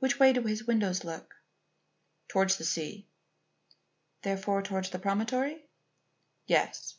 [0.00, 1.36] "Which way do his windows look?"
[2.28, 3.06] "Towards the sea."
[4.20, 5.64] "Therefore towards the promontory?"
[6.44, 6.96] "Yes."